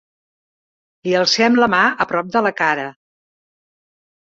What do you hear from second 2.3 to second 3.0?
de la cara.